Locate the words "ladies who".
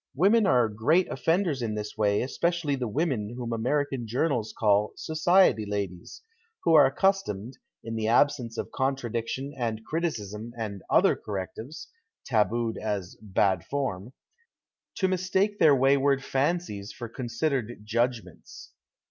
5.63-6.73